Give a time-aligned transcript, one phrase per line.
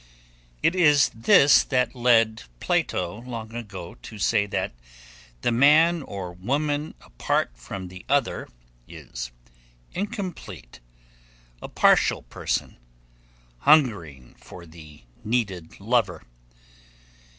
[0.63, 4.73] It is this that led Plato long ago to say that
[5.41, 8.47] the man or woman apart from the other
[8.87, 9.29] is
[9.91, 10.79] incomplete,
[11.61, 12.77] a partial person,
[13.59, 16.23] hungering for the needed lover.